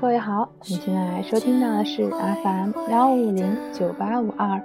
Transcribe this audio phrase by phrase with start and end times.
[0.00, 4.58] 各位好你现在收听到的是 FM 幺五零九八五二，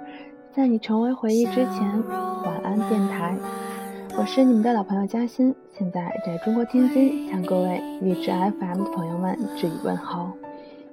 [0.54, 2.02] 在你成为回忆之前，
[2.42, 3.36] 晚安电台。
[4.16, 10.30] 我是你们的老朋友嘉欣，现在在中国天津向各位励志 FM 的朋友们致以问候，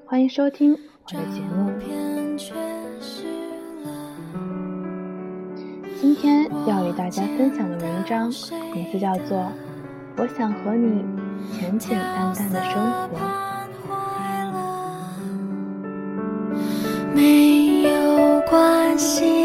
[0.06, 1.72] 欢迎收听我的节目。
[6.02, 8.30] 今天要与大家分享的文章
[8.74, 9.38] 名字叫做
[10.18, 11.02] 《我想和你
[11.58, 13.18] 简简单单的生活》。
[17.14, 19.43] 没有关系。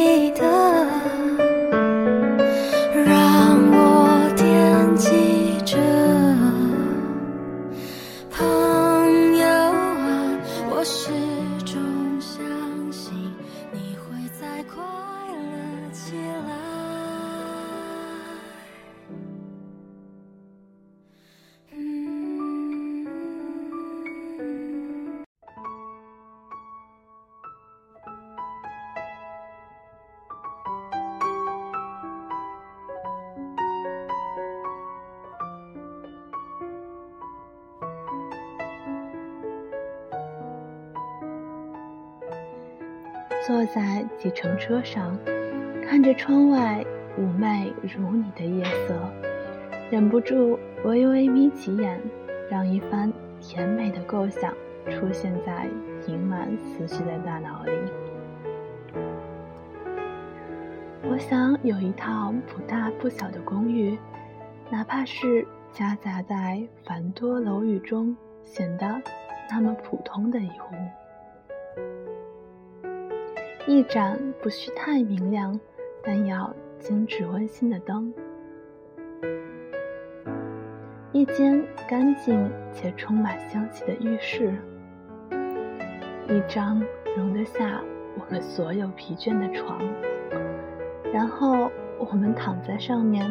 [43.49, 45.17] 坐在计程车上，
[45.83, 46.85] 看着窗外
[47.19, 48.95] 妩媚如你的夜色，
[49.91, 51.99] 忍不住微微眯起眼，
[52.51, 53.11] 让一番
[53.41, 54.53] 甜美的构想
[54.91, 55.67] 出现在
[56.07, 57.73] 盈满思绪的大脑里。
[61.11, 63.99] 我想有一套不大不小的公寓，
[64.69, 68.15] 哪怕是夹杂在繁多楼宇中，
[68.45, 69.01] 显得
[69.51, 70.77] 那么普通的一户。
[73.69, 75.61] 一盏不需太明亮，
[76.03, 78.11] 但要精致温馨的灯；
[81.13, 84.55] 一间干净且充满香气的浴室；
[86.31, 86.83] 一张
[87.15, 87.83] 容得下
[88.19, 89.79] 我们所有疲倦的床。
[91.13, 93.31] 然后我们躺在上面，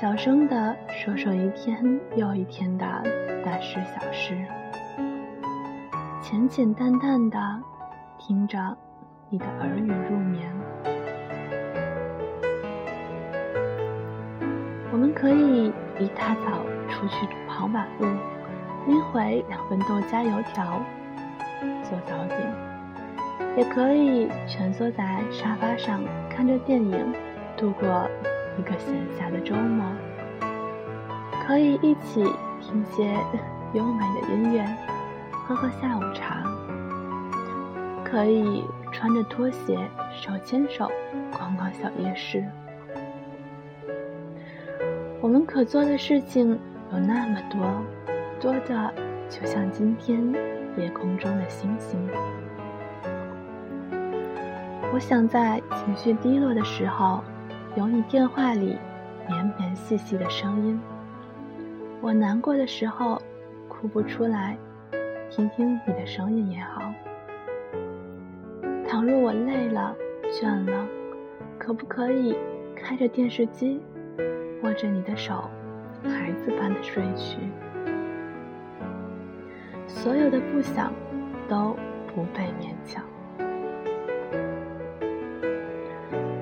[0.00, 2.86] 小声地说说一天又一天的
[3.44, 4.34] 大事小事，
[6.22, 7.38] 简简单单的
[8.18, 8.74] 听着。
[9.30, 10.50] 你的耳语入眠。
[14.90, 15.66] 我们可以
[15.98, 18.06] 一大早出去跑马路，
[18.86, 20.80] 拎回两份豆浆油条
[21.82, 22.40] 做早点；
[23.54, 26.00] 也可以蜷缩在沙发上
[26.30, 27.12] 看着电影，
[27.54, 28.08] 度过
[28.58, 29.84] 一个闲暇的周末。
[31.46, 32.24] 可以一起
[32.62, 33.14] 听些
[33.74, 34.64] 优美的音乐，
[35.46, 36.42] 喝喝下午茶。
[38.02, 38.64] 可以。
[38.98, 39.78] 穿着拖鞋，
[40.10, 40.90] 手牵手
[41.30, 42.44] 逛逛小夜市。
[45.20, 46.58] 我们可做的事情
[46.92, 47.64] 有那么多，
[48.40, 48.92] 多的
[49.28, 50.20] 就像今天
[50.76, 52.08] 夜空中的星星。
[54.92, 57.22] 我想在情绪低落的时候，
[57.76, 58.76] 有你电话里
[59.28, 60.76] 绵绵细细的声音；
[62.00, 63.22] 我难过的时候，
[63.68, 64.58] 哭不出来，
[65.30, 66.92] 听听你的声音也好。
[69.08, 69.96] 倘若我累了、
[70.30, 70.86] 倦了，
[71.58, 72.36] 可不可以
[72.76, 73.80] 开着电视机，
[74.62, 75.48] 握着你的手，
[76.04, 77.38] 孩子般的睡去？
[79.86, 80.92] 所有的不想，
[81.48, 81.74] 都
[82.14, 83.02] 不被勉强。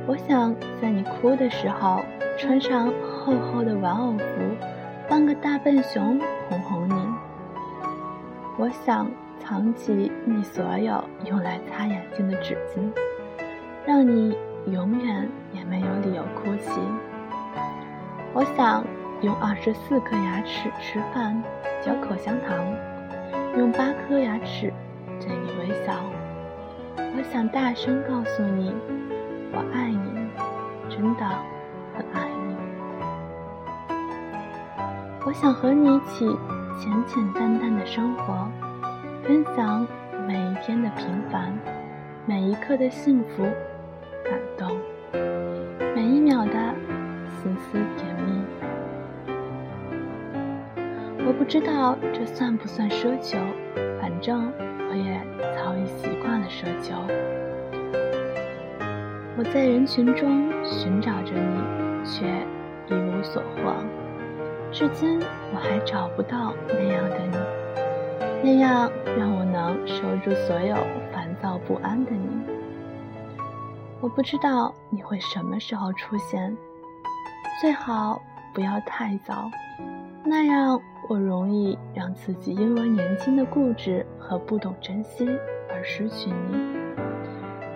[0.08, 0.52] 我想
[0.82, 2.04] 在你哭的时候，
[2.36, 4.24] 穿上厚厚的玩偶服，
[5.08, 7.14] 扮个大笨熊哄哄你。
[8.58, 9.08] 我想。
[9.48, 12.80] 藏起你所有用来擦眼睛的纸巾，
[13.86, 14.36] 让你
[14.72, 16.80] 永远也没有理由哭泣。
[18.34, 18.84] 我想
[19.22, 21.40] 用二十四颗牙齿吃饭，
[21.80, 22.58] 嚼口香糖；
[23.56, 24.72] 用八颗牙齿
[25.20, 25.94] 对你微笑。
[26.96, 28.74] 我想大声告诉你，
[29.52, 30.28] 我爱你，
[30.90, 31.24] 真的
[31.94, 32.56] 很爱你。
[35.24, 36.26] 我想和你一起
[36.80, 38.48] 简简单单的生活。
[39.26, 39.84] 分享
[40.28, 41.52] 每一天的平凡，
[42.26, 43.42] 每一刻的幸福、
[44.24, 44.78] 感动，
[45.96, 46.52] 每一秒的
[47.26, 48.44] 丝丝甜蜜。
[51.26, 53.36] 我不知道这算不算奢求，
[54.00, 54.48] 反正
[54.88, 55.20] 我也
[55.56, 56.94] 早已习惯了奢求。
[59.36, 62.26] 我在人群中寻找着你，却
[62.86, 63.74] 一无所获。
[64.70, 65.18] 至今
[65.52, 67.55] 我还找不到那样的你。
[68.46, 68.88] 那样
[69.18, 70.76] 让我能收住所有
[71.12, 72.28] 烦躁不安的你。
[74.00, 76.56] 我不知道你会什么时候出现，
[77.60, 78.22] 最好
[78.54, 79.50] 不要太早，
[80.24, 85.28] 那样我容易让自己因为年轻的固执和不懂珍惜
[85.68, 86.56] 而失去你。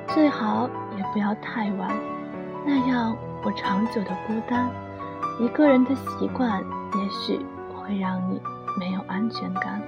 [0.07, 1.91] 最好也不要太晚，
[2.65, 4.71] 那样我长久的孤单，
[5.41, 6.63] 一个人的习惯，
[6.95, 7.45] 也许
[7.75, 8.41] 会让你
[8.79, 9.83] 没有安全感。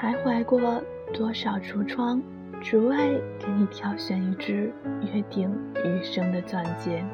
[0.00, 0.82] 徘徊过
[1.12, 2.22] 多少橱窗，
[2.62, 5.54] 只为给你挑选一只约定
[5.84, 7.04] 余生的钻戒；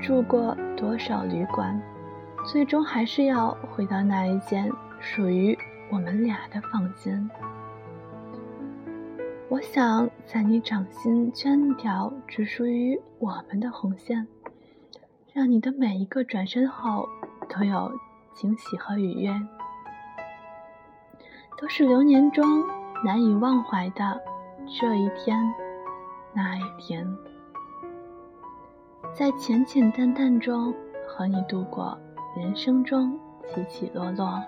[0.00, 1.80] 住过多少旅馆，
[2.44, 5.56] 最终还是要回到那一间属于
[5.92, 7.30] 我们俩的房间。
[9.48, 14.26] 我想在你掌心圈一条只属于我们的红线，
[15.32, 17.08] 让你的每一个转身后
[17.48, 17.92] 都有
[18.34, 19.32] 惊喜和愉悦。
[21.56, 22.44] 都是流年中
[23.04, 24.20] 难以忘怀的
[24.66, 25.38] 这一天，
[26.32, 27.06] 那一天，
[29.12, 30.74] 在浅浅淡淡中
[31.06, 31.96] 和你度过
[32.36, 34.42] 人生中起起落落。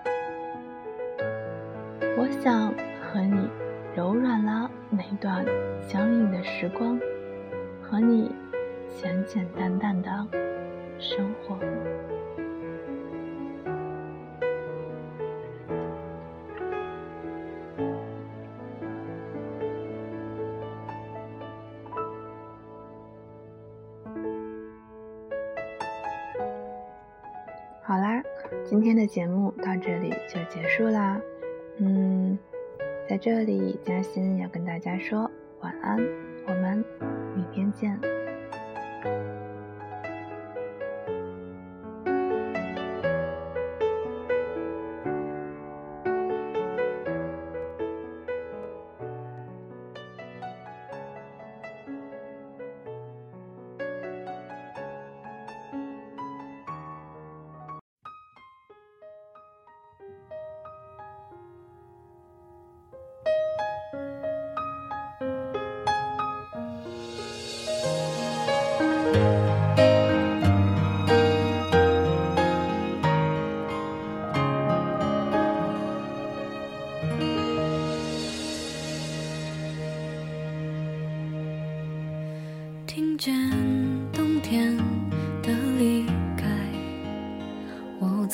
[2.17, 3.49] 我想和你
[3.95, 5.45] 柔软了每段
[5.81, 6.99] 相应的时光，
[7.81, 8.31] 和你
[8.87, 10.09] 简简单单的
[10.97, 11.57] 生活。
[27.87, 28.19] 好啦，
[28.63, 31.21] 今天的节目到这里就结束啦。
[31.77, 32.35] 嗯，
[33.07, 35.29] 在这里，嘉欣要跟大家说
[35.59, 35.99] 晚安，
[36.47, 36.83] 我们
[37.35, 38.14] 明天见。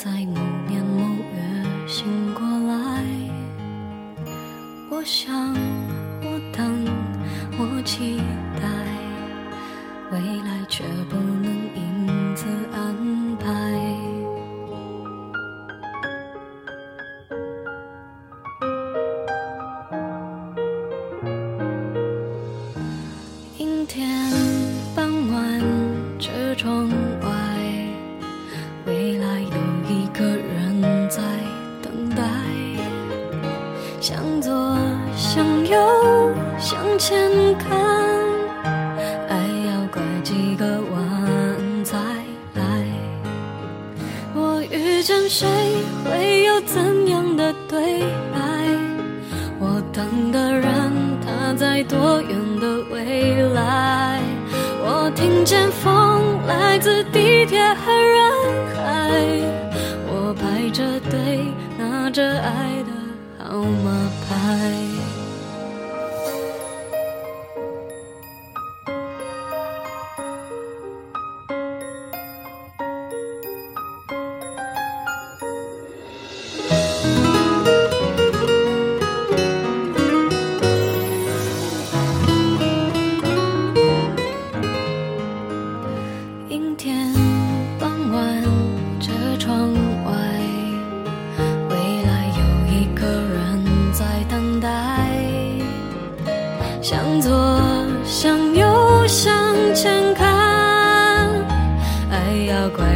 [0.02, 0.41] 在某
[45.32, 45.48] 谁，
[46.04, 48.38] 会有怎样的对白？
[49.58, 50.92] 我等的人，
[51.24, 54.20] 他在多远的未来？
[54.84, 57.41] 我听见风来自地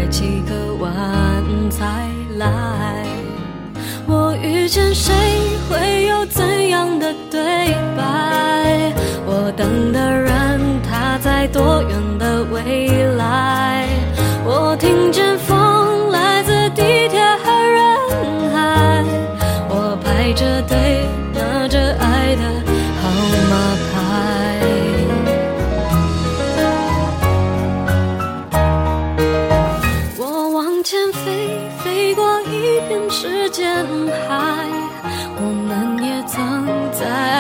[0.09, 0.91] 几个弯
[1.71, 3.05] 才来。
[4.07, 5.13] 我遇见谁，